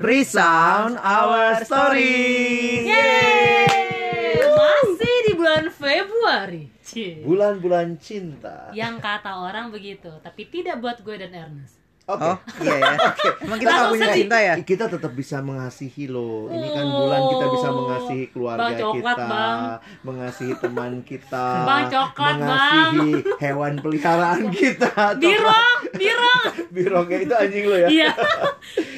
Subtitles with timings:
[0.00, 2.88] Resound our story.
[2.88, 4.40] Yeay!
[4.48, 6.72] Masih di bulan Februari.
[7.20, 8.72] Bulan-bulan cinta.
[8.72, 11.76] Yang kata orang begitu, tapi tidak buat gue dan Ernest.
[12.08, 12.26] Oke.
[12.26, 12.94] Oh, iya ya.
[13.46, 14.18] Emang kita nggak punya sedih.
[14.24, 14.54] cinta ya?
[14.64, 16.50] Kita tetap bisa mengasihi loh.
[16.50, 16.96] Ini kan Oh.
[17.06, 19.58] bulan kita bisa mengasihi keluarga Bang coklat, kita, Bang.
[20.02, 24.90] mengasihi teman kita, Bang coklat, mengasihi hewan peliharaan kita.
[25.20, 26.44] Birong, birong.
[26.74, 27.88] Birongnya itu anjing lo ya.
[27.90, 28.10] Iya.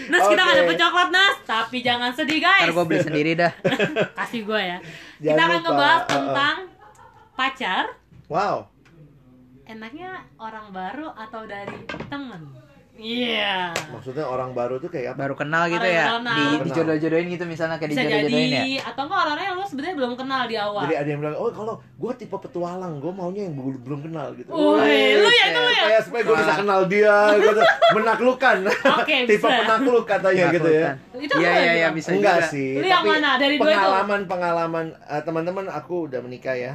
[0.09, 0.63] Nas kita nggak Oke.
[0.65, 2.65] dapet coklat Nas, tapi jangan sedih guys.
[2.65, 3.53] Ntar gue beli sendiri dah.
[4.21, 4.79] Kasih gue ya.
[5.21, 6.13] Jangan kita akan lupa, ngebahas uh, uh.
[6.13, 6.57] tentang
[7.33, 7.85] pacar.
[8.29, 8.57] Wow.
[9.63, 12.72] Enaknya orang baru atau dari temen?
[12.95, 13.73] Iya.
[13.89, 15.25] Maksudnya orang baru tuh kayak apa?
[15.25, 16.05] Baru kenal gitu Baru ya.
[16.13, 16.21] kenal.
[16.31, 16.63] Di Kenal.
[16.63, 18.61] dijodoh-jodohin gitu misalnya kayak Bisa dijodoh-jodohin ya.
[18.61, 20.83] jadi atau enggak orang-orang yang lu sebenarnya belum kenal di awal.
[20.83, 24.27] Jadi ada yang bilang, oh kalau gue tipe petualang, gue maunya yang belum belum kenal
[24.35, 24.51] gitu.
[24.51, 25.83] Woi, lu ya, itu lu ya?
[25.83, 27.61] Supaya, supaya gue bisa kenal dia, gitu.
[27.93, 28.57] menaklukkan.
[28.95, 30.89] Oke, tipe penakluk katanya gitu ya.
[31.15, 32.51] Itu Iya iya iya bisa Enggak juga.
[32.51, 32.71] sih.
[32.77, 33.31] Lu yang tapi mana?
[33.35, 33.73] Dari dua itu?
[33.73, 36.73] pengalaman pengalaman eh, teman-teman aku udah menikah ya.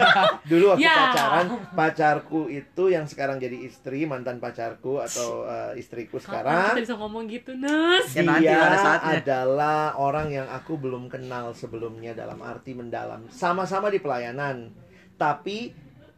[0.50, 0.94] Dulu waktu Ya.
[1.06, 6.64] pacaran, pacarku itu yang sekarang jadi istri, mantan pacarku atau istriku Kapan sekarang.
[6.70, 8.06] kita bisa ngomong gitu, Nus?
[8.10, 9.12] Ya, nanti dia saatnya.
[9.18, 13.24] adalah orang yang aku belum kenal sebelumnya dalam arti mendalam.
[13.26, 14.70] Sama-sama di pelayanan,
[15.14, 15.72] tapi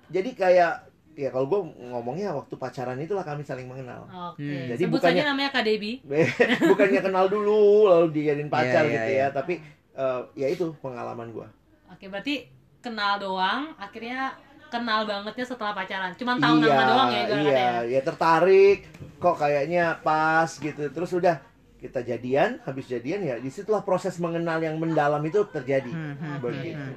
[0.06, 0.72] jadi kayak
[1.12, 4.08] ya kalau gue ngomongnya waktu pacaran itulah kami saling mengenal.
[4.32, 4.40] Oke.
[4.40, 4.64] Hmm.
[4.70, 6.00] Jadi Sebut bukannya- namanya Kak Debbie.
[6.72, 9.20] Bukannya kenal dulu lalu dijadiin pacar Iya, iya, gitu iya.
[9.20, 9.54] ya, tapi
[9.92, 11.46] eh, ya itu pengalaman gue.
[11.86, 12.48] Oke, berarti
[12.80, 14.32] kenal doang, akhirnya
[14.72, 16.16] kenal bangetnya setelah pacaran.
[16.16, 17.72] Cuman tahu nama doang ya, iya, ya.
[17.84, 18.88] ya tertarik,
[19.20, 20.88] kok kayaknya pas gitu.
[20.88, 21.36] Terus udah
[21.76, 25.92] kita jadian, habis jadian ya di situlah proses mengenal yang mendalam itu terjadi.
[25.92, 26.90] Hmm, hmm, Begitu.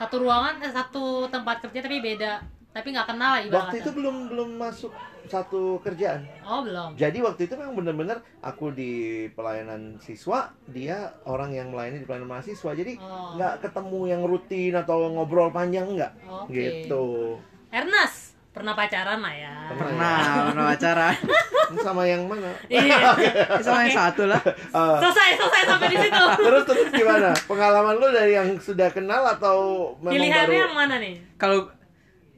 [0.00, 2.42] Satu ruangan, eh, satu tempat kerja tapi beda.
[2.74, 3.70] Tapi nggak kenal ibaratnya.
[3.70, 4.92] Waktu itu belum belum masuk
[5.30, 6.26] satu kerjaan.
[6.42, 6.94] Oh, belum.
[6.94, 8.92] Jadi waktu itu memang benar-benar aku di
[9.30, 12.70] pelayanan siswa, dia orang yang melayani di pelayanan mahasiswa.
[12.72, 13.38] Jadi Oh.
[13.38, 16.12] nggak ketemu yang rutin atau ngobrol panjang nggak.
[16.26, 16.50] Oke.
[16.50, 17.38] Gitu.
[17.70, 19.54] Ernest, pernah pacaran lah ya.
[19.70, 20.16] Pernah,
[20.50, 21.14] pernah pacaran.
[21.70, 22.50] Ini sama yang mana?
[22.66, 23.14] Iya.
[23.62, 24.42] Sama yang satu lah.
[24.42, 26.24] Eh, Selesai, selesai sampai di situ.
[26.50, 27.30] terus terus gimana?
[27.46, 29.56] Pengalaman lu dari yang sudah kenal atau
[30.02, 30.62] memang Pilihannya baru?
[30.66, 31.14] yang mana nih?
[31.38, 31.70] Kalau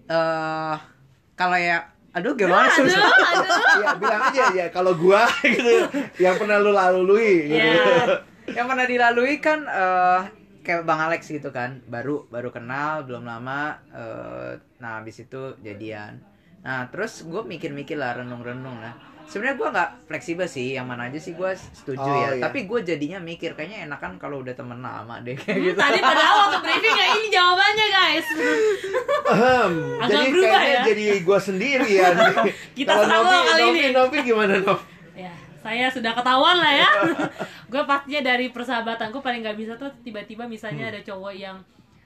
[0.04, 0.76] eh
[1.32, 3.02] kalau ya aduh gimana Aduh, susah.
[3.02, 3.48] aduh.
[3.78, 7.56] Ya bilang aja ya kalau gua gitu yang pernah lu lalui gitu.
[7.56, 8.20] Iya.
[8.48, 10.20] yang pernah dilalui kan eh
[10.60, 16.20] kayak Bang Alex gitu kan baru baru kenal belum lama eh nah habis itu jadian
[16.60, 21.16] nah terus gue mikir-mikir lah renung-renung lah sebenarnya gue nggak fleksibel sih yang mana aja
[21.16, 22.42] sih gue setuju Oh, ya iya.
[22.42, 25.98] tapi gue jadinya mikir kayaknya enakan kalau udah temen lama deh kayak Hmm, gitu Tadi
[25.98, 28.26] padahal waktu briefing ya ini jawabannya guys.
[29.32, 30.82] Ahem, Agak jadi berubah kayaknya ya.
[30.86, 32.08] jadi gua sendiri ya.
[32.78, 33.90] Kita serang lo kali Novi, ini.
[33.90, 34.80] Novi gimana Nov?
[35.14, 36.88] Ya, saya sudah ketahuan lah ya.
[37.72, 40.92] gue pastinya dari persahabatan gue paling nggak bisa tuh tiba-tiba misalnya Hmm.
[40.92, 41.56] ada cowok yang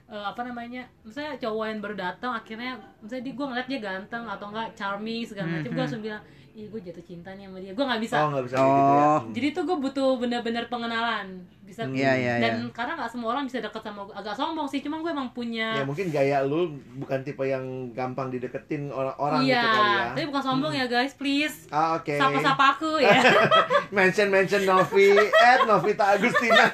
[0.06, 4.22] eh, apa namanya, misalnya cowok yang baru datang akhirnya misalnya di gue ngeliat dia ganteng
[4.24, 5.82] atau enggak charming segala macam, gue Mhm.
[5.82, 6.22] langsung bilang,
[6.56, 7.72] ih gue jatuh cinta nih sama dia.
[7.72, 8.16] Gue nggak bisa.
[8.16, 9.04] Oh nggak bisa kayak gitu ya.
[9.04, 9.18] Oh.
[9.20, 9.32] Hmm.
[9.36, 11.26] Jadi tuh gue butuh bener-bener pengenalan.
[11.60, 12.70] Bisa Iya, iya, dan iya.
[12.70, 14.14] karena nggak semua orang bisa deket sama gue.
[14.14, 18.30] Agak sombong sih, cuma gue emang punya ya mungkin gaya lu bukan tipe yang gampang
[18.30, 20.04] dideketin orang-orang iya, gitu kali ya.
[20.08, 21.66] tapi bukan sombong ya guys, please.
[21.68, 22.14] Ah oke.
[22.14, 23.18] Sapa-sapa aku ya.
[23.96, 26.70] mention mention Novi, at Novita Agustina.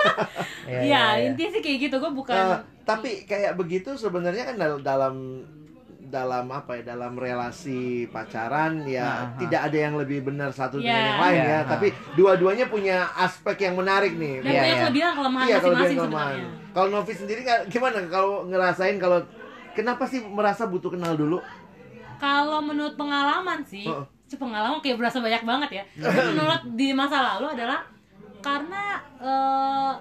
[0.63, 1.97] Iya, intinya sih kayak gitu.
[1.99, 5.43] Gue bukan Eh, tapi kayak begitu sebenarnya kan dal- dalam
[6.13, 9.41] dalam apa ya dalam relasi pacaran ya Aha.
[9.41, 10.85] tidak ada yang lebih benar satu Iya.
[10.85, 11.71] dengan yang lain Iya, ya aha.
[11.73, 14.83] tapi dua-duanya punya aspek yang menarik nih dan Iya, punya iya.
[14.85, 16.49] kelebihan kelemahan Iya, kalau masing-masing sebenarnya.
[16.73, 19.19] Kalau Novi sendiri gimana kalau ngerasain kalau
[19.73, 21.41] kenapa sih merasa butuh kenal dulu?
[22.17, 25.85] Kalau menurut pengalaman sih, itu pengalaman kayak berasa banyak banget ya.
[25.99, 27.83] Tapi menurut di masa lalu adalah
[28.39, 29.93] karena eh,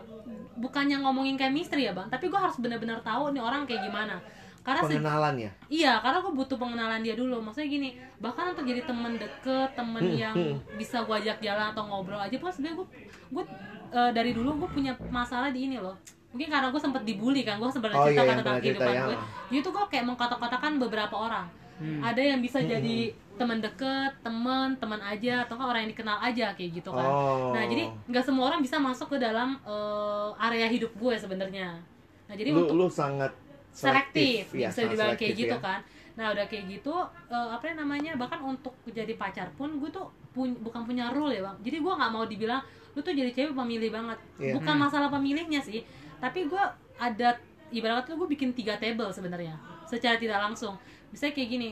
[0.55, 4.21] bukannya ngomongin chemistry ya bang, tapi gue harus benar-benar tahu nih orang kayak gimana.
[4.61, 5.51] Karena Pengenalan ya.
[5.67, 7.41] iya, karena gue butuh pengenalan dia dulu.
[7.41, 10.77] Maksudnya gini, bahkan untuk jadi temen deket, temen Hmm, yang hmm.
[10.77, 12.87] bisa gue ajak jalan atau ngobrol aja, pas sebenarnya gue,
[13.31, 13.43] gue
[13.91, 15.97] eh, dari dulu gue punya masalah di ini loh.
[16.29, 19.03] Mungkin karena gue sempet dibully kan, gue sebenarnya Oh, cerita iya, kan tentang kehidupan ya.
[19.03, 19.17] gue.
[19.49, 21.45] Jadi tuh gue kayak mengkotak-kotakan beberapa orang.
[21.81, 21.99] Hmm.
[22.05, 22.97] Ada yang bisa jadi
[23.35, 27.01] teman deket, teman, teman aja, atau kan orang yang dikenal aja kayak gitu kan.
[27.03, 27.49] Oh.
[27.51, 31.81] Nah jadi nggak semua orang bisa masuk ke dalam eh, area hidup gue sebenarnya.
[32.29, 33.33] Nah jadi lu untuk lu sangat
[33.71, 35.63] selektif, ya, bisa dibilang kayak selektif gitu ya.
[35.63, 35.79] kan.
[36.11, 36.95] Nah udah kayak gitu,
[37.27, 41.31] eh, apa yang namanya bahkan untuk jadi pacar pun gue tuh pun- bukan punya rule
[41.31, 41.57] ya bang.
[41.63, 44.19] Jadi gue nggak mau dibilang lu tuh jadi cewek pemilih banget.
[44.35, 44.59] Iya.
[44.59, 44.83] Bukan Hmm.
[44.83, 45.79] masalah pemilihnya sih,
[46.19, 46.63] tapi gue
[46.99, 47.39] ada
[47.71, 49.55] ibaratnya gue bikin tiga table sebenarnya,
[49.87, 50.75] secara tidak langsung.
[51.07, 51.69] Bisa kayak gini,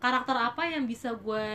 [0.00, 1.46] karakter apa yang bisa gue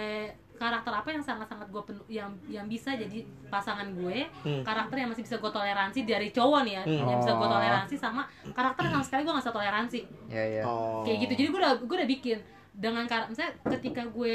[0.58, 4.62] karakter apa yang sangat-sangat gue penuh yang yang bisa jadi pasangan gue Hmm.
[4.62, 7.06] karakter yang masih bisa gue toleransi dari cowok nih ya Hmm.
[7.06, 7.54] yang bisa gue Oh.
[7.54, 8.22] toleransi sama
[8.52, 11.02] karakter yang sama sekali gue gak bisa toleransi ya ya Oh.
[11.02, 12.38] kayak gitu jadi gue udah gue udah bikin
[12.72, 14.32] dengan karakter misalnya ketika gue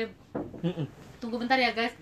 [1.19, 1.95] tunggu bentar ya guys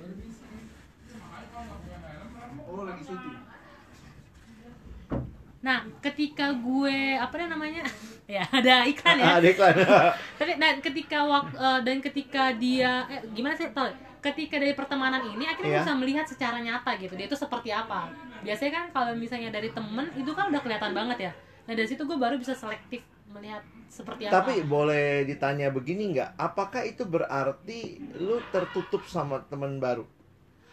[5.60, 7.84] Nah, ketika gue apa namanya?
[8.30, 9.26] ya, ada iklan ya.
[9.26, 9.74] Ah, ada iklan.
[10.40, 15.24] Tapi dan ketika wak- eh, dan ketika dia eh, gimana sih tau ketika dari pertemanan
[15.24, 15.82] ini akhirnya Iya.
[15.84, 20.06] bisa melihat secara nyata gitu dia itu seperti apa biasanya kan kalau misalnya dari temen
[20.16, 21.32] itu kan udah kelihatan banget ya
[21.68, 23.00] nah dari situ gue baru bisa selektif
[23.30, 26.38] melihat seperti apa Tapi boleh ditanya begini nggak?
[26.38, 30.06] Apakah itu berarti lu tertutup sama teman baru?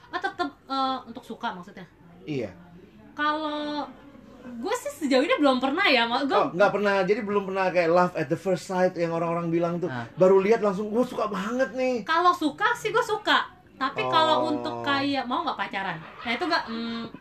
[0.07, 1.83] ah tetap eh, untuk suka maksudnya
[2.23, 2.51] Iya.
[3.13, 3.88] kalau
[4.49, 6.95] gue sih sejauh ini belum pernah ya gue Oh, nggak pernah.
[7.01, 9.88] Jadi belum pernah kayak love at the first sight yang orang-orang bilang tuh.
[9.88, 10.07] Ah.
[10.13, 12.01] Baru lihat langsung gue suka banget nih.
[12.03, 14.09] kalau suka sih gue suka tapi Oh.
[14.09, 17.13] kalau untuk kayak mau nggak pacaran nah itu gak hmm,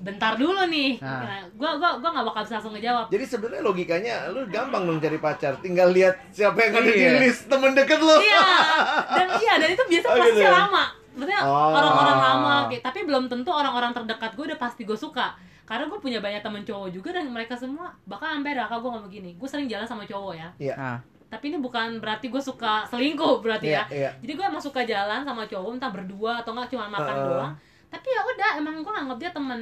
[0.00, 1.22] bentar dulu nih Nah.
[1.22, 4.98] nah, gue gua gua nggak bakal bisa langsung ngejawab Jadi sebenarnya logikanya lu gampang dong
[4.98, 5.54] cari pacar.
[5.58, 7.14] Tinggal lihat siapa yang ada di Iya.
[7.20, 8.10] list temen deket lu.
[8.18, 8.42] iya
[9.16, 10.50] dan iya dan itu biasa Oh, pasti gitu ya?
[10.50, 11.70] lama maksudnya Oh.
[11.72, 15.38] orang-orang lama kayak tapi belum tentu orang-orang terdekat gue udah pasti gue suka
[15.70, 19.06] karena gue punya banyak temen cowok juga dan mereka semua bahkan sampai kakak gue ngomong
[19.08, 20.74] gini gue sering jalan sama cowok ya Iya.
[20.74, 20.98] ah
[21.30, 24.10] tapi ini bukan berarti gue suka selingkuh berarti ya Iya, iya.
[24.18, 27.28] jadi gue emang suka jalan sama cowok entah berdua atau enggak cuma makan Heeh.
[27.30, 27.52] doang
[27.86, 29.60] tapi ya udah emang gue nganggap dia temen.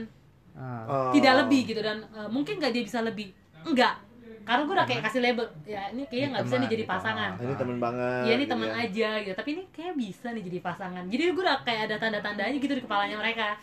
[0.59, 1.15] Oh.
[1.15, 3.31] tidak lebih gitu dan eh, mungkin nggak dia bisa lebih
[3.63, 3.95] enggak
[4.43, 7.31] karena gue udah kayak kasih label ya ini kayaknya nggak bisa Teman, nih jadi pasangan
[7.31, 8.21] Ah, Ini temen banget.
[8.25, 8.75] Iya ini gitu teman ya.
[8.81, 11.05] aja gitu, tapi ini kayak bisa nih jadi pasangan.
[11.05, 13.61] Jadi gue udah kayak ada tanda-tandanya gitu di kepalanya mereka.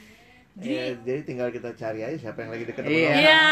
[0.56, 3.12] Iya, Jadi jadi tinggal kita cari aja siapa yang lagi deket sama Iya.
[3.12, 3.20] lo.
[3.20, 3.44] Iya.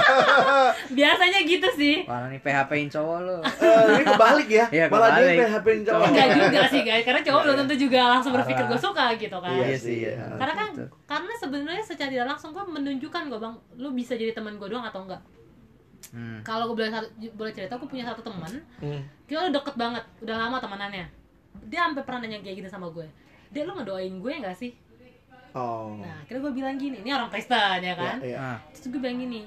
[0.92, 1.96] Biasanya gitu sih.
[2.04, 3.36] Wah nih PHP-in cowok lu.
[3.42, 4.64] Eh, ini kebalik ya.
[4.70, 5.38] Iya, Malah dia kebalik.
[5.42, 6.06] PHP-in cowok.
[6.06, 8.70] Enggak juga sih guys, karena cowok belum tentu juga langsung berpikir Parah.
[8.70, 9.50] gue suka gitu kan.
[9.52, 9.82] Iya Iya sih.
[9.84, 10.12] sih, ya.
[10.12, 10.26] iya.
[10.36, 10.86] Karena kan Gitu.
[11.04, 14.86] karena sebenarnya secara tidak langsung gue menunjukkan gue bang, lu bisa jadi teman gue doang
[14.86, 15.22] atau enggak.
[16.10, 16.38] Hmm.
[16.42, 19.02] Kalau gue boleh satu, boleh cerita, gue punya satu teman, Hmm.
[19.26, 21.06] kita udah deket banget, udah lama temanannya.
[21.64, 23.06] Dia sampai pernah nanya kayak gitu sama gue.
[23.50, 24.72] Dia lu ngedoain gue nggak sih?
[25.52, 25.98] Oh.
[25.98, 28.16] Nah, akhirnya gue bilang gini, ini orang Kristen ya kan?
[28.18, 28.38] Iya, iya.
[28.38, 28.58] Ah.
[28.70, 29.42] terus gue bilang gini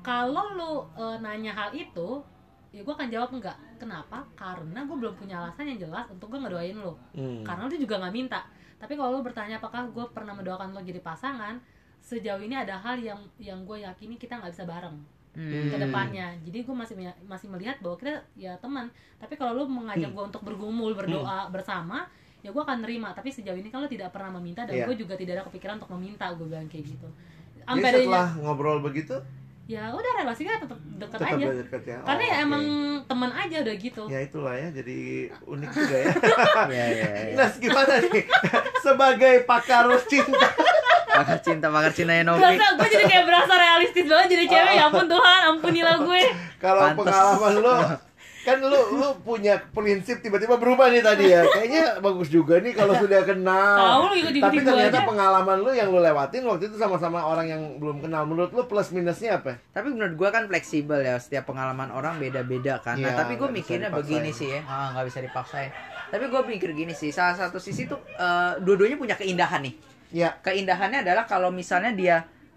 [0.00, 2.22] kalau lu eh, nanya hal itu
[2.70, 6.38] ya gue akan jawab enggak kenapa karena gue belum punya alasan yang jelas untuk gue
[6.38, 7.42] ngedoain lu Hmm.
[7.42, 8.40] karena lu juga nggak minta
[8.76, 11.56] tapi kalau lu bertanya apakah gue pernah mendoakan lo jadi pasangan
[11.98, 14.96] sejauh ini ada hal yang yang gue yakini kita nggak bisa bareng
[15.36, 15.68] Hmm.
[15.68, 16.94] ke depannya jadi gue masih
[17.24, 18.88] masih melihat bahwa kita ya teman
[19.18, 22.08] tapi kalau lu mengajak gue untuk bergumul berdoa bersama
[22.46, 24.86] ya gue akan nerima tapi sejauh ini kan lu tidak pernah meminta dan Iya.
[24.86, 27.08] gue juga tidak ada kepikiran untuk meminta gue bilang kayak gitu
[27.58, 29.16] Jadi Sampai ada setelah ngobrol begitu,
[29.66, 31.98] ya udah relasinya tetap dekat tetap aja deket ya.
[32.00, 32.44] karena Oh, ya oke.
[32.46, 32.64] emang
[33.02, 34.98] teman aja udah gitu Ya itulah ya, jadi
[35.42, 36.12] unik juga ya.
[36.68, 37.34] Iya iya iya.
[37.34, 38.22] Nas gimana nih?
[38.78, 40.48] Sebagai pakar cinta.
[41.08, 42.38] Pakar cinta pakar cinta yang Novi.
[42.38, 46.22] berasa gue jadi kayak berasa realistis banget jadi cewek ya ampun Tuhan ampunilah gue
[46.56, 47.74] Kalau pengalaman lo
[48.46, 52.94] kan lu lu punya prinsip tiba-tiba berubah nih tadi ya kayaknya bagus juga nih kalau
[52.94, 55.04] sudah kenal Tahu lu ikut-ikutin tapi ternyata aja.
[55.04, 58.94] pengalaman lu yang lu lewatin waktu itu sama-sama orang yang belum kenal menurut lu plus
[58.94, 62.94] minusnya apa Tapi menurut gua kan fleksibel ya, setiap pengalaman orang beda-beda kan.
[62.94, 65.70] Nah, Iya, tapi gua mikirnya begini sih ya, ah nggak bisa dipaksain.
[66.06, 69.74] Tapi gua mikir gini sih, salah satu sisi tuh eh, dua-duanya punya keindahan nih.
[70.14, 72.16] ya Keindahannya adalah kalau misalnya dia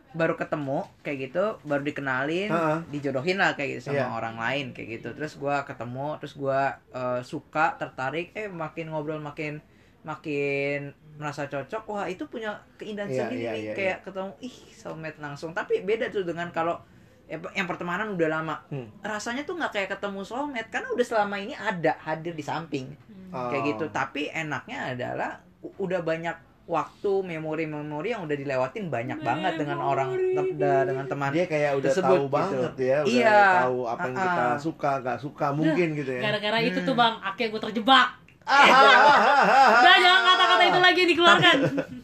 [0.09, 2.77] baru ketemu kayak gitu, baru dikenalin, Heeh.
[2.89, 4.07] dijodohin lah kayak gitu sama Iya.
[4.09, 5.09] orang lain kayak gitu.
[5.13, 9.61] Terus gua ketemu, terus gua eh, suka, tertarik, eh makin ngobrol makin
[10.01, 10.89] makin
[11.19, 11.83] merasa cocok.
[11.85, 15.51] Wah, itu punya keindahan Iya, sendiri iya, nih iya, kayak ketemu ih soulmate langsung.
[15.51, 16.79] Tapi beda tuh dengan kalau
[17.27, 18.55] ya, yang pertemanan udah lama.
[18.71, 18.87] Hmm.
[19.03, 22.95] Rasanya tuh nggak kayak ketemu soulmate karena udah selama ini ada hadir di samping
[23.29, 23.67] kayak Oh.
[23.67, 23.85] gitu.
[23.91, 25.43] Tapi enaknya adalah
[25.77, 30.13] udah banyak waktu memori-memori yang udah dilewatin banyak banget dengan orang
[30.53, 32.29] da- dengan teman dia kayak udah tersebut tahu gitu.
[32.31, 33.41] banget ya udah Iya.
[33.59, 36.85] tahu apa yang kita suka gak suka mungkin gitu ya gara-gara itu Hmm.
[36.85, 38.07] tuh bang akhirnya gue terjebak
[39.79, 41.57] udah jangan kata-kata itu lagi yang dikeluarkan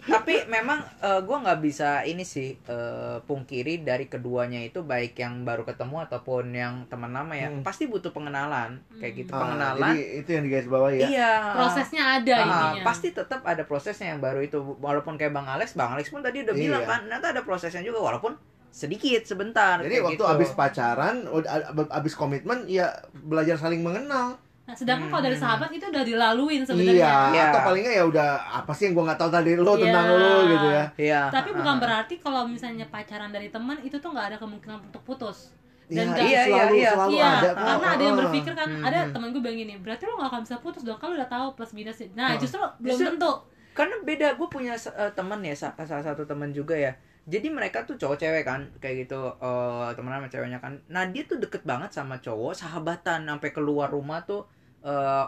[0.06, 5.42] tapi memang eh, gua nggak bisa ini sih eh, pungkiri dari keduanya itu baik yang
[5.42, 7.62] baru ketemu ataupun yang teman lama ya Hmm.
[7.62, 12.04] pasti butuh pengenalan kayak gitu Ah, pengenalan jadi itu yang digaris bawah ya iya prosesnya
[12.16, 15.92] ada Ah, intinya pasti tetap ada prosesnya yang baru itu walaupun kayak bang Alex bang
[15.92, 16.62] Alex pun tadi udah Iya.
[16.62, 18.34] bilang kan ternyata ada prosesnya juga walaupun
[18.70, 20.28] sedikit sebentar Jadi kayak waktu gitu.
[20.28, 21.24] abis pacaran,
[21.90, 24.36] abis komitmen, ya belajar saling mengenal.
[24.66, 25.46] Nah sedangkan kalau dari Hmm.
[25.46, 27.44] sahabat itu udah dilaluin Iya, sebenarnya Iya.
[27.48, 29.82] atau palingnya ya udah apa sih yang gua nggak tahu tadi lo Iya.
[29.86, 30.84] tentang lo gitu ya.
[30.98, 31.22] Iya.
[31.30, 31.80] tapi ah, bukan ah.
[31.80, 35.54] berarti kalau misalnya pacaran dari teman itu tuh nggak ada kemungkinan untuk putus
[35.86, 38.82] dan Iya, nggak- iya, selalu, iya, selalu Iya, ada karena ada yang berpikir kan, Hmm,
[38.82, 39.14] ada hmm.
[39.14, 41.72] temen gue bilang gini, berarti lo gak akan bisa putus dong, kalau udah tahu plus
[41.72, 42.02] minus.
[42.12, 42.42] Nah, Ah.
[42.42, 43.32] justru belum Justru- tentu.
[43.72, 46.90] karena beda gue punya uh, teman ya sa- salah satu teman juga ya
[47.26, 51.26] jadi mereka tuh cowok cewek kan kayak gitu uh, temenan sama ceweknya kan nah dia
[51.26, 54.46] tuh deket banget sama cowok sahabatan sampai keluar rumah tuh
[54.86, 55.26] uh,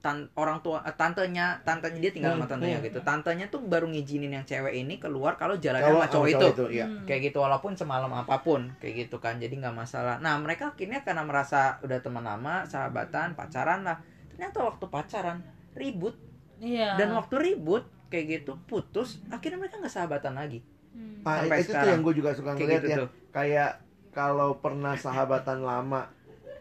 [0.00, 2.86] tan- orang tua eh, tantenya tantenya dia tinggal sama Hmm, tantenya hmm.
[2.88, 6.50] gitu tantenya tuh baru ngizinin yang cewek ini keluar kalau jalannya Kalau sama cowok sama
[6.50, 6.86] itu iya.
[6.88, 7.04] Hmm.
[7.06, 11.04] kayak gitu walaupun semalam apa pun kayak gitu kan jadi nggak masalah nah mereka akhirnya
[11.04, 14.00] karena merasa udah teman lama sahabatan pacaran lah
[14.34, 15.38] ternyata waktu pacaran
[15.76, 16.16] ribut
[16.60, 17.00] Iya.
[17.00, 20.60] dan waktu ribut kayak gitu putus akhirnya mereka nggak sahabatan lagi
[20.90, 21.22] Hmm.
[21.22, 21.88] Ah, Sampai itu tuh sekarang.
[21.88, 23.70] yang gue juga suka ngeliat gitu ya tuh kayak
[24.10, 26.02] kalau pernah sahabatan lama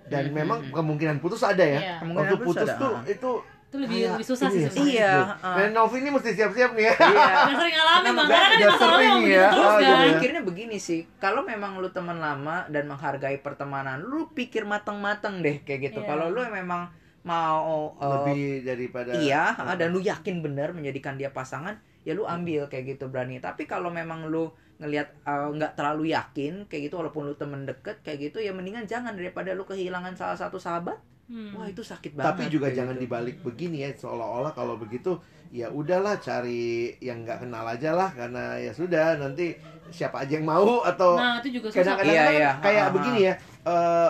[0.06, 0.76] dan Hmm, memang hmm, hmm.
[0.76, 1.96] kemungkinan putus ada ya Iya.
[2.00, 3.04] Kemungkinan waktu putus putus ada, tuh ah.
[3.08, 3.32] itu
[3.70, 4.90] Itu lebih lebih susah sih ya, sebenarnya.
[4.92, 5.56] Iya, ah.
[5.56, 8.28] dan Novi ini mesti siap-siap nih ya Udah sering ngalamin, bang.
[8.28, 9.46] Karena kan di udah masa lalu sering emang begitu ya.
[9.48, 9.78] terus Oh, kan.
[9.80, 10.10] gitu ya.
[10.12, 15.58] akhirnya begini sih kalau memang lu teman lama dan menghargai pertemanan lu pikir mateng-mateng deh
[15.60, 16.08] kayak gitu Iya.
[16.08, 16.90] kalau lu memang
[17.22, 19.76] mau uh, lebih daripada iya Ah.
[19.76, 23.89] dan lu yakin benar menjadikan dia pasangan ya lu ambil kayak gitu berani tapi kalau
[23.89, 28.39] memang lu ngelihat uh, nggak terlalu yakin kayak gitu walaupun lu temen deket kayak gitu
[28.39, 30.96] ya mendingan jangan daripada lu kehilangan salah satu sahabat
[31.29, 31.53] Hmm.
[31.53, 33.06] wah itu sakit banget tapi juga jangan gitu.
[33.06, 35.13] dibalik begini ya seolah-olah kalau begitu
[35.53, 39.53] ya udahlah cari yang nggak kenal aja lah karena ya sudah nanti
[39.94, 42.51] siapa aja yang mau atau Nah, itu juga kadang-kadang Iya, kan iya.
[42.58, 44.10] kayak Ha, ha, begini ya eh,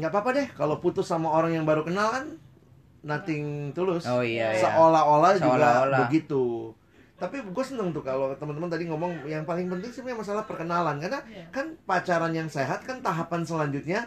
[0.00, 2.24] nggak apa-apa deh kalau putus sama orang yang baru kenal kan
[3.04, 5.98] nothing tulus oh iya iya seolah-olah juga Seolah-olah.
[6.08, 6.72] begitu
[7.16, 11.20] tapi gue seneng tuh kalau teman-teman tadi ngomong yang paling penting sebenarnya masalah perkenalan karena
[11.22, 11.44] Iya.
[11.48, 14.04] kan pacaran yang sehat kan tahapan selanjutnya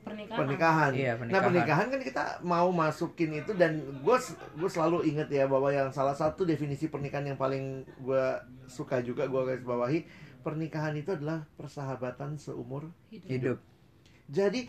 [0.00, 0.36] Pernikahan.
[0.36, 0.90] pernikahan.
[0.92, 1.44] Iya, Nah pernikahan.
[1.44, 4.16] pernikahan kan kita mau masukin itu dan gue
[4.54, 7.64] gue selalu inget ya bahwa yang salah satu definisi pernikahan yang paling
[7.98, 8.24] gue
[8.66, 10.04] suka juga gue garis bawahi
[10.40, 12.88] pernikahan itu adalah persahabatan seumur.
[13.08, 13.28] Hidup.
[13.28, 13.58] hidup
[14.26, 14.68] Jadi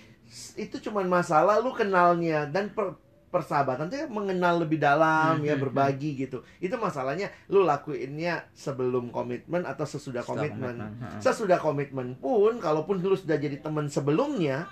[0.56, 2.96] itu cuman masalah lu kenalnya dan per-
[3.32, 6.44] persahabatan tuh ya mengenal lebih dalam Hmm, ya hmm, berbagi gitu.
[6.60, 10.76] Itu masalahnya lu lakuinnya sebelum komitmen atau sesudah komitmen.
[11.24, 14.68] Sesudah komitmen pun kalaupun lu sudah jadi teman sebelumnya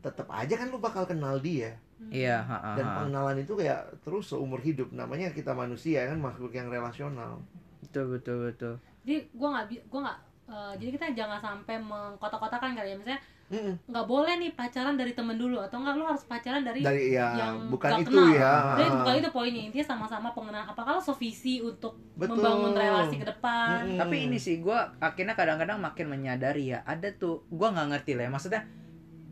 [0.00, 1.74] tetap aja kan lu bakal kenal dia
[2.14, 6.54] iya ha, ha, dan pengenalan itu kayak terus seumur hidup namanya kita manusia kan makhluk
[6.54, 7.42] yang relasional
[7.82, 10.18] betul betul betul Jadi gue nggak, gua nggak.
[10.46, 12.96] eh, jadi kita jangan sampai mengkotak-kotakan kali ya.
[12.98, 17.14] Misalnya Nggak boleh nih pacaran dari temen dulu atau enggak lu harus pacaran dari, dari
[17.14, 18.34] ya yang bukan nggak itu kenal.
[18.34, 20.66] ya Jadi bukan itu poinnya intinya sama-sama pengenalan.
[20.66, 22.42] Apakah lo sevisi untuk Betul.
[22.42, 23.86] membangun relasi ke depan?
[23.86, 23.98] Mm-mm.
[23.98, 28.24] tapi ini sih gue akhirnya kadang-kadang makin menyadari ya ada tuh gue nggak ngerti lah
[28.26, 28.30] ya.
[28.30, 28.62] maksudnya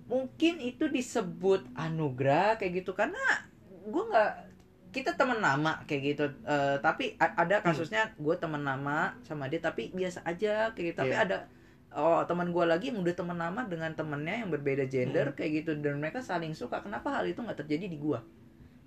[0.04, 3.18] mungkin itu disebut anugerah kayak gitu karena
[3.84, 4.32] gue nggak
[4.92, 9.90] kita teman lama kayak gitu Eh, tapi ada kasusnya gue teman lama sama dia tapi
[9.90, 11.24] biasa aja kayak gitu tapi Iya.
[11.24, 11.36] ada
[11.94, 15.74] oh teman gue lagi yang udah teman lama dengan temennya yang berbeda gender kayak gitu.
[15.76, 16.78] Dan mereka saling suka.
[16.78, 18.18] Kenapa hal itu nggak terjadi di gue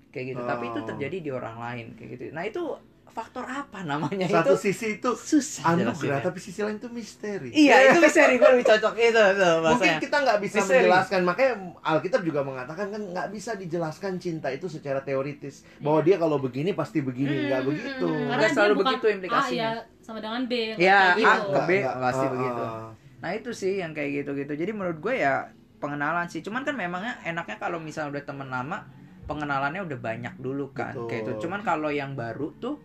[0.09, 0.41] kayak gitu.
[0.41, 0.85] Tapi itu Oh.
[0.85, 2.23] terjadi di orang lain kayak gitu.
[2.31, 2.63] Nah itu
[3.07, 4.69] faktor apa namanya satu itu?
[4.69, 7.49] sisi itu susah anugerah tapi sisi lain itu misteri.
[7.49, 8.37] Iya itu misteri.
[8.37, 10.85] Gue lebih cocok itu tuh mungkin kita nggak bisa Misteri.
[10.85, 11.19] menjelaskan.
[11.25, 15.65] Makanya Alkitab juga mengatakan kan nggak bisa dijelaskan cinta itu secara teoritis.
[15.79, 18.05] Bahwa dia kalau begini pasti begini nggak Hmm, begitu.
[18.05, 19.65] hmm, Karena Nggak selalu bukan begitu implikasinya.
[19.65, 20.79] A ya sama dengan B.
[20.79, 21.51] Ya, kayak A gitu.
[21.51, 22.63] ke B pasti ah, begitu.
[22.63, 22.89] ah.
[23.19, 24.53] Nah itu sih yang kayak gitu-gitu.
[24.55, 25.51] Jadi menurut gue ya
[25.83, 26.39] pengenalan sih.
[26.39, 28.87] Cuman kan memangnya enaknya kalau misalnya udah temen lama
[29.27, 30.95] pengenalannya udah banyak dulu kan.
[30.95, 31.11] Betul.
[31.11, 31.31] Kayak itu.
[31.43, 32.79] Cuman kalau yang baru tuh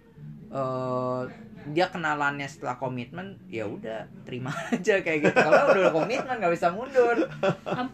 [0.50, 1.22] eh
[1.64, 5.36] dia kenalannya setelah komitmen ya udah terima aja kayak gitu.
[5.36, 7.16] Kalau udah komitmen nggak bisa mundur.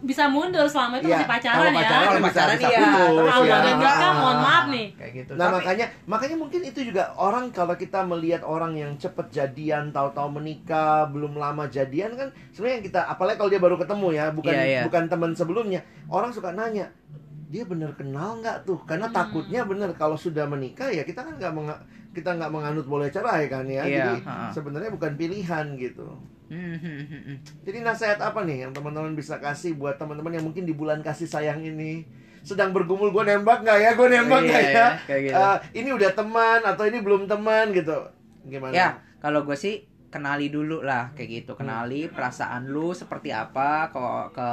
[0.00, 1.76] Bisa mundur selama itu Iya, masih pacaran kalau ya.
[1.76, 2.80] pacaran Kalau bisa- pacaran bisa iya.
[2.80, 3.48] putus, Kalau ya.
[3.50, 4.87] udah nikah, Ah, mohon maaf nih.
[4.94, 5.32] Kayak gitu.
[5.32, 9.84] Nah Tapi- makanya makanya mungkin itu juga orang kalau kita melihat orang yang cepet jadian
[9.88, 14.50] tahu-tahu menikah belum lama jadian kan sebenarnya kita apalagi kalau dia baru ketemu ya bukan
[14.50, 14.82] Iya, iya.
[14.82, 16.88] bukan teman sebelumnya orang suka nanya
[17.46, 19.16] dia bener kenal nggak tuh karena Hmm.
[19.16, 21.52] takutnya bener kalau sudah menikah ya kita kan nggak
[22.11, 24.49] kita nggak menganut boleh cerai kan ya Iya, jadi ha.
[24.50, 26.09] sebenarnya bukan pilihan gitu
[26.49, 27.37] Hmm, hmm, hmm, hmm.
[27.61, 31.27] jadi nasihat apa nih yang teman-teman bisa kasih buat teman-teman yang mungkin di bulan kasih
[31.27, 32.09] sayang ini
[32.41, 35.37] sedang bergumul gue nembak nggak ya gue nembak Iya, nggak iya, ya kayak gitu.
[35.37, 37.99] Eh, ini udah teman atau ini belum teman gitu
[38.43, 38.88] gimana Ya,
[39.19, 41.53] kalau gue sih kenali dulu lah kayak gitu.
[41.53, 41.61] Hmm.
[41.61, 44.00] Kenali perasaan lu seperti apa ke
[44.33, 44.49] ke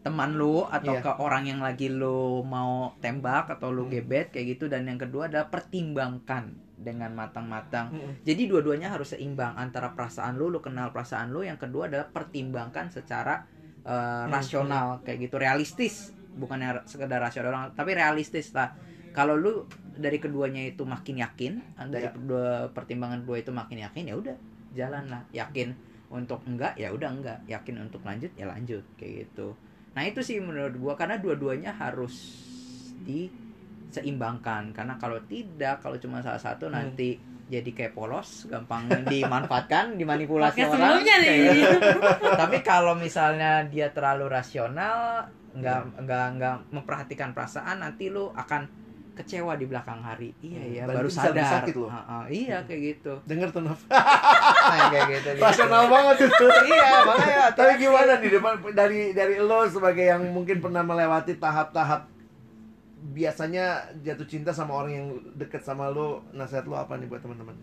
[0.00, 1.02] teman lu atau Iya.
[1.02, 3.92] ke orang yang lagi lu mau tembak atau lu Hmm.
[3.92, 7.92] gebet kayak gitu dan yang kedua adalah pertimbangkan dengan matang-matang.
[7.92, 8.24] Mm-mm.
[8.24, 12.88] Jadi dua-duanya harus seimbang antara perasaan lu, lu kenal perasaan lu, yang kedua adalah pertimbangkan
[12.88, 13.44] secara
[13.80, 14.28] eh, Hmm.
[14.28, 18.76] rasional kayak gitu, realistis, bukannya sekedar rasional, tapi realistis lah.
[19.10, 19.64] Kalau lu
[19.96, 21.52] dari keduanya itu makin yakin,
[21.88, 24.36] dari kedua pertimbangan dua itu makin yakin, ya udah
[24.70, 25.74] jalan lah, yakin
[26.10, 29.54] untuk enggak ya udah enggak, yakin untuk lanjut ya lanjut kayak gitu.
[29.90, 32.14] nah itu sih menurut gua karena dua-duanya harus
[33.90, 36.78] diseimbangkan karena kalau tidak kalau cuma salah satu Hmm.
[36.80, 41.36] nanti jadi kayak polos gampang dimanfaatkan dimanipulasi Podcast orang sebelumnya nih.
[41.52, 41.78] gitu.
[42.40, 48.70] tapi kalau misalnya dia terlalu rasional nggak nggak nggak memperhatikan perasaan nanti lu akan
[49.10, 51.90] kecewa di belakang hari iya Hmm, ya dan baru bisa sadar sakit loh.
[51.90, 53.74] Ah, ah, iya kayak gitu Dengar tuh nah,
[54.88, 55.42] kayak gitu, gitu.
[55.42, 56.46] Rasional banget itu.
[56.70, 62.06] iya makanya Tapi gimana nih depan dari dari lo sebagai yang mungkin pernah melewati tahap-tahap
[63.00, 63.64] biasanya
[64.04, 65.06] jatuh cinta sama orang yang
[65.40, 67.56] deket sama lo, nasihat lo apa nih buat teman-teman?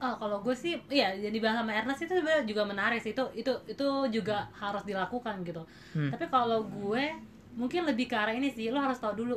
[0.00, 3.12] Oh, kalau gue sih, iya, jadi bahas sama Ernest itu sebenarnya juga menarik sih.
[3.12, 5.60] Itu itu itu juga harus dilakukan gitu.
[5.92, 6.08] Hmm.
[6.08, 7.04] Tapi kalau gue
[7.52, 9.36] mungkin lebih ke arah ini sih, lo harus tahu dulu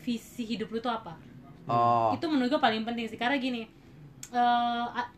[0.00, 1.12] visi hidup lu tuh apa.
[1.68, 3.68] oh Itu menurut gue paling penting sih karena gini.
[4.32, 5.12] eh, a-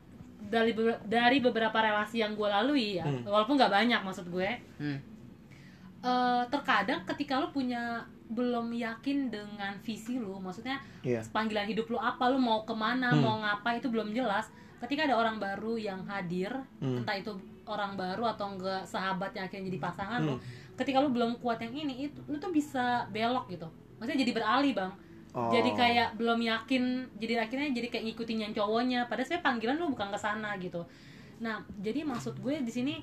[0.50, 0.72] dari
[1.06, 3.26] dari beberapa relasi yang gue lalui ya, Hmm.
[3.26, 4.98] walaupun nggak banyak maksud gue, hmm.
[6.02, 11.26] eh, terkadang ketika lo punya belum yakin dengan visi lu, maksudnya Iya.
[11.34, 13.22] panggilan hidup lu apa, lu mau ke mana, Hmm.
[13.26, 14.48] mau ngapa itu belum jelas.
[14.78, 17.02] Ketika ada orang baru yang hadir, Hmm.
[17.02, 17.34] entah itu
[17.66, 20.42] orang baru atau enggak sahabat yang akhirnya jadi pasangan lu, Hmm.
[20.78, 23.66] ketika lu belum kuat yang ini, itu lu tuh bisa belok gitu.
[23.98, 24.92] Maksudnya jadi beralih bang.
[25.30, 25.46] Oh.
[25.50, 26.82] Jadi kayak belum yakin,
[27.18, 29.06] jadi akhirnya jadi kayak ngikutin yang cowoknya.
[29.06, 30.82] Padahal sebenarnya panggilan lu bukan ke sana gitu.
[31.38, 32.94] Nah, jadi maksud gue di sini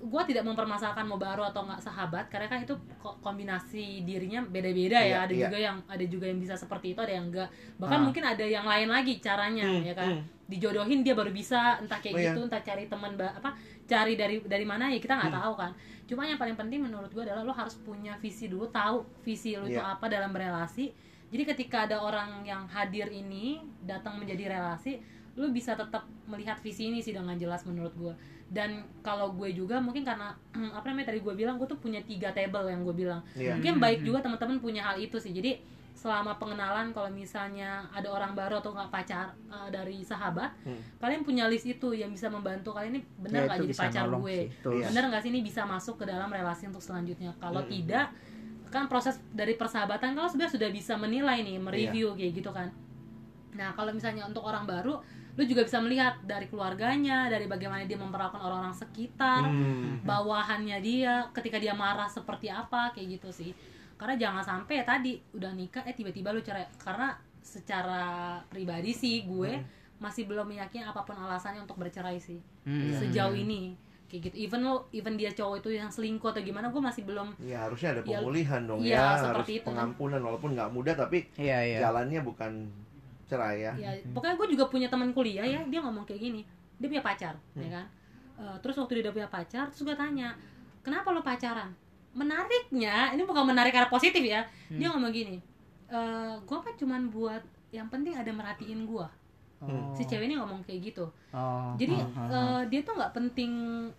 [0.00, 4.96] gue tidak mempermasalahkan mau baru atau nggak sahabat karena kan itu ko- kombinasi dirinya beda-beda
[4.96, 5.42] Iya, ya ada iya.
[5.44, 8.04] juga yang ada juga yang bisa seperti itu ada yang enggak bahkan Ah.
[8.04, 10.22] mungkin ada yang lain lagi caranya Hmm, ya kan hmm.
[10.46, 12.32] dijodohin dia baru bisa entah kayak Oh, iya.
[12.32, 13.50] gitu entah cari teman apa
[13.84, 15.40] cari dari dari mana ya kita nggak Hmm.
[15.42, 15.72] tahu kan
[16.04, 19.62] cuma yang paling penting menurut gue adalah lo harus punya visi dulu tahu visi lo
[19.64, 19.94] itu Iya.
[19.94, 20.90] apa dalam berelasi
[21.28, 24.98] jadi ketika ada orang yang hadir ini datang menjadi relasi
[25.36, 28.14] lu bisa tetap melihat visi ini sih dengan jelas menurut gue
[28.50, 30.34] dan kalau gue juga mungkin karena
[30.76, 33.54] apa namanya tadi gue bilang gue tuh punya tiga table yang gue bilang Iya.
[33.54, 34.06] mungkin Hmm, baik hmm.
[34.06, 38.72] juga teman-teman punya hal itu sih jadi selama pengenalan kalau misalnya ada orang baru atau
[38.72, 40.80] nggak pacar eh, dari sahabat Hmm.
[40.98, 44.04] kalian punya list itu yang bisa membantu kalian ini benar Ya, nggak itu jadi pacar
[44.10, 44.82] gue sih.
[44.82, 47.70] Benar nggak sih ini bisa masuk ke dalam relasi untuk selanjutnya kalau Hmm.
[47.70, 48.06] tidak
[48.66, 52.16] kan proses dari persahabatan kalau sebenarnya sudah bisa menilai nih mereview Iya.
[52.16, 52.68] kayak gitu kan
[53.50, 57.96] nah kalau misalnya untuk orang baru lu juga bisa melihat dari keluarganya dari bagaimana dia
[57.96, 60.02] memperlakukan orang-orang sekitar Hmm.
[60.02, 63.50] bawahannya dia ketika dia marah seperti apa kayak gitu sih
[63.94, 68.04] karena jangan sampai ya tadi udah nikah eh tiba-tiba lu cerai karena secara
[68.46, 69.66] pribadi sih gue Hmm.
[69.98, 72.92] masih belum meyakini apa pun alasannya untuk bercerai sih Hmm.
[72.92, 76.80] sejauh ini kayak gitu even lo even dia cowok itu yang selingkuh atau gimana gue
[76.80, 79.68] masih belum Ya harusnya ada Ya, pemulihan dong iya, ya, harus seperti itu kan.
[79.70, 82.52] pengampunan walaupun nggak mudah tapi iya iya jalannya bukan
[83.30, 83.72] cerai ya.
[83.76, 86.42] ya pokoknya gue juga punya teman kuliah ya dia ngomong kayak gini
[86.76, 87.62] dia punya pacar Hmm.
[87.62, 87.86] ya kan
[88.36, 90.32] Eh, terus waktu dia udah punya pacar terus gue tanya
[90.80, 91.68] kenapa lo pacaran
[92.10, 94.96] menariknya ini bukan menarik karena positif ya dia Hmm.
[94.96, 95.36] ngomong gini
[95.86, 99.06] eh gue kan cuman buat yang penting ada merhatiin gue
[99.60, 99.92] Hmm.
[99.92, 101.76] si cewek ini ngomong kayak gitu Oh.
[101.76, 102.32] jadi Oh, oh, oh.
[102.56, 103.52] eh, dia tuh nggak penting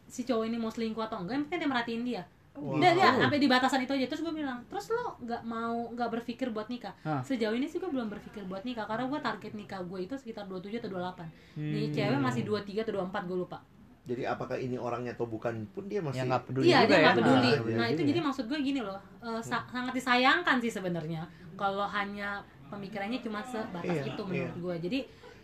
[0.06, 2.75] si cowok ini mau selingkuh atau enggak yang penting dia merhatiin dia Wow.
[2.75, 6.09] Udah dia sampai di batasan itu aja terus gue bilang terus lo nggak mau nggak
[6.11, 7.23] berpikir buat nikah Hah.
[7.23, 10.43] sejauh ini sih gue belum berpikir buat nikah karena gue target nikah gue itu sekitar
[10.45, 11.95] 27 atau 28 nih Hmm.
[11.95, 13.59] cewek masih 23 atau 24 gue lupa
[14.01, 16.91] Jadi apakah ini orangnya atau bukan pun dia masih ya nggak peduli iya juga dia
[16.91, 18.25] ya nggak peduli Ah, nah iya itu juga jadi ya.
[18.27, 21.21] maksud gue gini loh eh, sa- sangat disayangkan sih sebenarnya
[21.55, 22.29] kalau hanya
[22.67, 24.99] pemikirannya cuma sebatas Iya, itu menurut gue jadi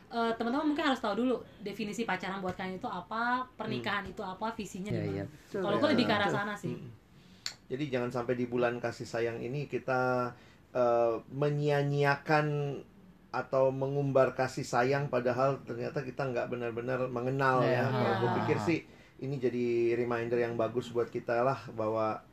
[0.09, 4.51] eh, teman-teman mungkin harus tahu dulu definisi pacaran buat kalian itu apa pernikahan itu apa
[4.51, 5.25] visinya Iya, gimana iya.
[5.27, 5.81] Betul, kalau ya.
[5.81, 6.89] gue lebih ke arah sana sih Mm.
[7.67, 10.31] Jadi jangan sampai di bulan kasih sayang ini kita
[10.71, 12.47] eh, menyia-nyiakan
[13.29, 17.83] atau mengumbar kasih sayang padahal ternyata kita nggak benar-benar mengenal ya.
[17.83, 17.85] Ya.
[17.87, 18.35] Kalau gue Ya.
[18.41, 18.79] pikir sih
[19.19, 22.23] ini jadi reminder yang bagus buat kita lah bahwa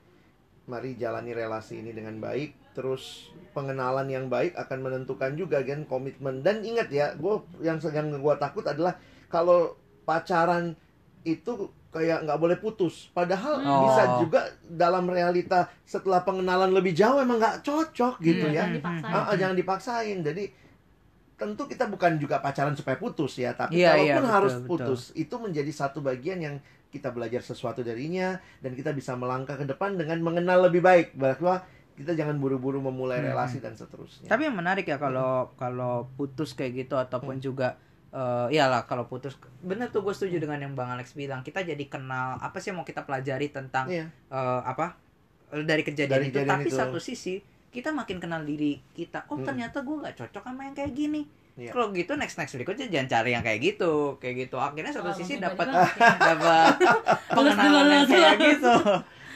[0.65, 2.55] mari jalani relasi ini dengan baik.
[2.75, 8.11] Terus pengenalan yang baik akan menentukan juga kan komitmen dan ingat ya, gue yang yang
[8.11, 8.99] gue takut adalah
[9.31, 10.75] kalau pacaran
[11.23, 13.09] itu kayak nggak boleh putus.
[13.15, 13.87] Padahal Hmm.
[13.87, 14.27] bisa Oh.
[14.27, 18.55] juga dalam realita setelah pengenalan lebih jauh emang nggak cocok gitu Iya, ya.
[18.59, 19.15] jangan dipaksain.
[19.15, 20.19] Ah, ah, jangan dipaksain.
[20.21, 20.45] Jadi
[21.35, 24.67] tentu kita bukan juga pacaran supaya putus ya, tapi Iya, kalaupun iya, betul, harus betul.
[24.71, 26.57] putus itu menjadi satu bagian yang
[26.91, 31.63] kita belajar sesuatu darinya dan kita bisa melangkah ke depan dengan mengenal lebih baik bahwa
[31.95, 33.31] kita jangan buru-buru memulai Hmm.
[33.31, 34.27] relasi dan seterusnya.
[34.27, 37.79] Tapi yang menarik ya kalau kalau putus kayak gitu ataupun juga
[38.11, 41.83] eh iyalah kalau putus bener tuh gue setuju dengan yang bang Alex bilang kita jadi
[41.85, 44.07] kenal apa sih yang mau kita pelajari tentang Iya.
[44.07, 44.95] eh, apa
[45.53, 46.77] dari kejadian Dari itu kejadian tapi itu.
[46.77, 49.43] satu sisi kita makin kenal diri kita oh Hmm.
[49.45, 51.27] ternyata gue nggak cocok sama yang kayak gini
[51.57, 51.71] Iya.
[51.71, 55.15] kalau gitu next next berikutnya jangan cari yang kayak gitu kayak gitu akhirnya satu Oh,
[55.17, 55.67] sisi dapat
[56.31, 56.75] dapat
[57.29, 58.75] pengenalan yang kayak gitu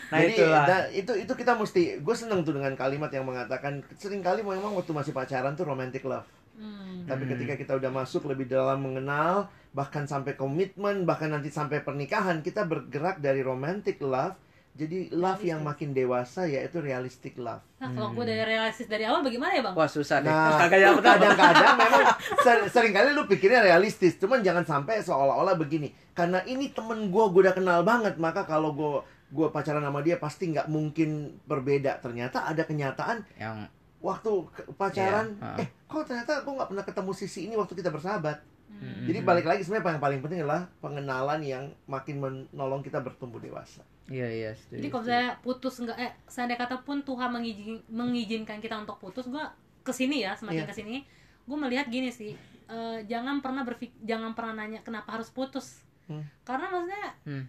[0.08, 0.64] Nah, Jadi itulah.
[0.64, 4.72] nah, itu itu kita mesti gue seneng tuh dengan kalimat yang mengatakan sering kali memang
[4.72, 6.24] waktu masih pacaran tuh romantic love.
[6.56, 7.04] Hmm.
[7.04, 7.32] Tapi Hmm.
[7.36, 12.64] ketika kita udah masuk lebih dalam mengenal, bahkan sampai komitmen, bahkan nanti sampai pernikahan, kita
[12.64, 14.34] bergerak dari romantic love
[14.78, 17.58] jadi love yang makin dewasa yaitu realistic love.
[17.82, 19.74] Nah, kalau gue dari realistis dari awal bagaimana ya bang?
[19.74, 20.30] Wah susah deh.
[20.30, 21.34] Nah, kadang-kadang
[21.82, 22.04] memang
[22.38, 25.90] ser- sering kali lu pikirnya realistis, cuman jangan sampai seolah-olah begini.
[26.14, 30.16] Karena ini temen gue, gue udah kenal banget, maka kalau gue gue pacaran sama dia
[30.16, 32.00] pasti nggak mungkin berbeda.
[32.00, 34.30] Ternyata ada kenyataan Yang waktu
[34.78, 38.38] pacaran, Iya, eh kok ternyata gue nggak pernah ketemu sisi ini waktu kita bersahabat.
[38.68, 39.10] Hmm.
[39.10, 43.82] Jadi balik lagi sebenarnya yang paling penting adalah pengenalan yang makin menolong kita bertumbuh dewasa.
[44.08, 44.50] Iya iya.
[44.54, 48.96] setuju, Jadi kalau saya putus enggak eh seandainya kata pun Tuhan mengizin, mengizinkan kita untuk
[49.02, 49.50] putus, gua
[49.84, 50.70] ke sini ya semakin Iya.
[50.70, 50.96] ke sini,
[51.44, 52.32] gue melihat gini sih,
[52.68, 56.24] eh, jangan pernah berpik jangan pernah nanya kenapa harus putus, Hmm.
[56.44, 57.44] karena maksudnya Hmm.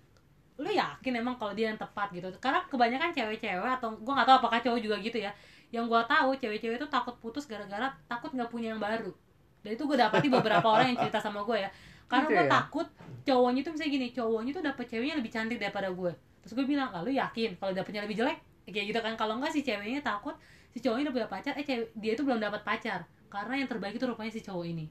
[0.60, 4.38] Lu yakin emang kalau dia yang tepat gitu, karena kebanyakan cewek-cewek atau gue nggak tahu
[4.44, 5.32] apakah cowok juga gitu ya,
[5.72, 9.16] yang gua tahu cewek-cewek itu takut putus gara-gara takut nggak punya yang baru,
[9.64, 11.70] dan itu gue dapati beberapa orang yang cerita sama gue ya,
[12.12, 12.52] karena Gitu gue ya?
[12.52, 12.88] takut
[13.24, 16.12] cowoknya tuh misalnya gini, cowoknya tuh dapet ceweknya lebih cantik daripada gue,
[16.44, 18.40] terus gue bilang lalu yakin kalau dapetnya lebih jelek?
[18.70, 19.18] Kayak gitu kan.
[19.18, 20.38] Kalau enggak si ceweknya takut
[20.70, 23.02] si cowoknya udah punya pacar eh cewek, dia itu belum dapat pacar.
[23.26, 24.86] Karena yang terbaik itu rupanya si cowok ini.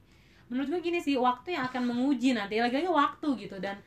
[0.51, 3.55] Menurut gue gini sih waktu yang akan menguji nanti lagi-lagi waktu gitu.
[3.63, 3.79] Dan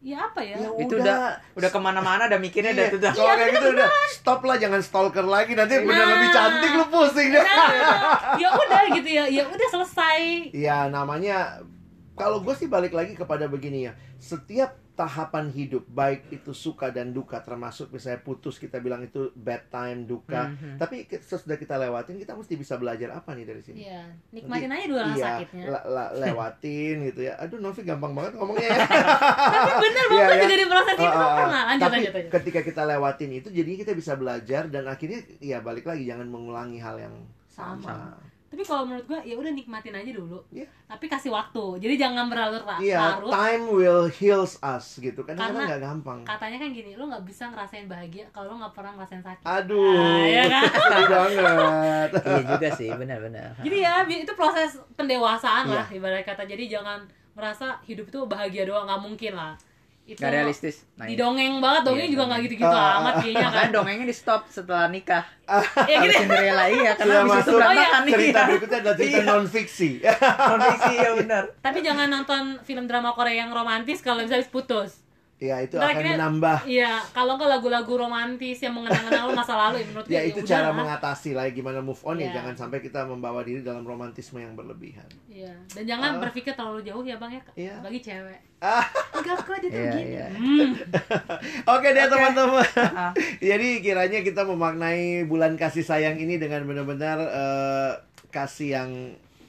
[0.00, 3.12] ya apa ya, itu udah udah ke mana-mana udah mikirnya Iya, udah udah.
[3.12, 6.08] kalau kayak gitu udah stop lah jangan stalker lagi nanti bener Nah.
[6.16, 7.36] lebih cantik lu pusing deh.
[7.38, 7.68] nah,
[8.34, 11.60] ya udah gitu ya ya udah selesai Ya namanya
[12.16, 13.92] kalau gue sih balik lagi kepada begini ya.
[14.16, 19.64] Setiap tahapan hidup baik itu suka dan duka termasuk misalnya putus kita bilang itu bad
[19.72, 20.52] time duka.
[20.52, 20.76] Mhm.
[20.76, 23.88] Tapi sesudah kita lewatin kita mesti bisa belajar apa nih dari sini?
[23.88, 25.64] Iya, nikmatin aja dulu rasa Iya, sakitnya.
[25.72, 27.32] la- la- lewatin gitu ya.
[27.40, 28.78] Aduh Novi gampang banget ngomongnya ya.
[29.56, 30.42] Tapi bener banget iya.
[30.44, 31.36] juga di proses itu ah.
[31.40, 31.62] pernah.
[31.72, 32.32] Lanjut, Tapi lanjut, lanjut.
[32.36, 36.76] ketika kita lewatin itu jadinya kita bisa belajar dan akhirnya ya balik lagi jangan mengulangi
[36.76, 37.16] hal yang
[37.48, 37.88] sama.
[37.88, 38.29] Sama.
[38.50, 40.42] Tapi kalau menurut gua ya udah nikmatin aja dulu.
[40.50, 40.66] Iya.
[40.84, 41.78] Tapi kasih waktu.
[41.78, 42.82] Jadi jangan berlarut-larut.
[42.82, 45.38] Iya, time will heals us gitu kan.
[45.38, 46.18] Karena nggak gampang.
[46.26, 49.46] Katanya kan gini, lu nggak bisa ngerasain bahagia kalau lu nggak pernah ngerasain sakit.
[49.46, 50.62] Aduh, Ah, iya kan?
[51.14, 52.08] banget.
[52.18, 53.54] Iya juga sih, benar-benar.
[53.62, 55.76] Jadi ya itu proses pendewasaan Iya.
[55.76, 56.42] lah ibarat kata.
[56.42, 59.54] Jadi jangan merasa hidup itu bahagia doang, nggak mungkin lah.
[60.10, 60.82] Itu Gak realistis.
[60.94, 63.66] Nah, Di dongeng banget, dongeng Iya, juga nggak gitu-gitu Ah, amat kayaknya kan.
[63.70, 65.22] dongengnya di stop setelah nikah.
[65.86, 66.14] ya gitu.
[66.18, 67.54] Cinderella iya karena Sudah habis itu masuk.
[67.56, 68.12] berantakan nih.
[68.12, 69.22] Cerita berikutnya adalah cerita Iya.
[69.24, 69.90] non fiksi.
[70.20, 71.44] Kondisi ya benar.
[71.60, 74.98] Tapi jangan nonton film drama Korea yang romantis kalau bisa habis putus.
[75.40, 76.58] Ya itu Ntar akan akhirnya- menambah.
[76.62, 80.50] Iya, kalau nggak lagu-lagu romantis yang mengenang-kenang masa lalu ya menurut gue Ya itu udah
[80.52, 80.76] cara lah.
[80.76, 82.32] mengatasi lah gimana move on ya Iya.
[82.36, 85.08] jangan sampai kita membawa diri dalam romantisme yang berlebihan.
[85.26, 86.20] Iya, dan jangan Ah.
[86.20, 87.74] berpikir terlalu jauh ya bang ya, Iya.
[87.80, 88.40] bagi cewek.
[88.60, 88.84] Ah.
[89.10, 90.12] Enggak kok dia tuh Iya, gini.
[90.12, 90.26] iya.
[90.28, 90.70] Hmm.
[91.74, 92.12] Oke deh Oke.
[92.12, 92.68] teman-teman.
[93.50, 97.92] Jadi kiranya kita memaknai bulan kasih sayang ini dengan benar-benar eh,
[98.28, 98.90] kasih yang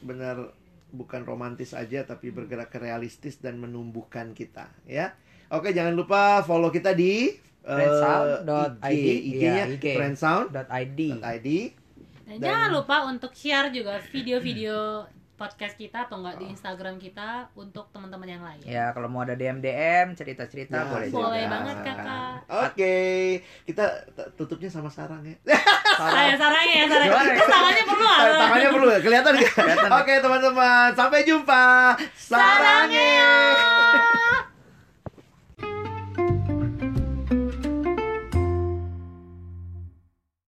[0.01, 0.55] benar
[0.89, 5.11] bukan romantis aja tapi bergerak ke realistis dan menumbuhkan kita ya.
[5.51, 8.87] Oke jangan lupa follow kita di eh, Friendsound.id.
[8.87, 9.85] IG, IG-nya IG.
[9.93, 10.99] friendsound.id.
[11.13, 11.47] .id.
[12.25, 15.03] Dan, Dan- jangan lupa untuk share juga video-video
[15.35, 18.61] podcast kita atau enggak di Instagram kita untuk teman-teman yang lain.
[18.61, 21.51] Ya kalau mau ada DM DM Ya, cerita-cerita boleh Boleh juga.
[21.51, 22.33] banget kakak.
[22.63, 22.95] Oke,
[23.65, 25.33] kita t- tutupnya sama sarang ya.
[25.91, 27.09] Saya sarangnya ya sarangnya.
[27.09, 27.35] Gimana ya?
[27.35, 28.23] Terus tangannya perlu apa?
[28.37, 28.99] Tangannya perlu ya?
[29.01, 29.53] kelihatan nggak?
[29.57, 29.89] Kelihatan.
[29.91, 31.65] Oke teman-teman, sampai jumpa.
[32.15, 33.33] Sarangnya.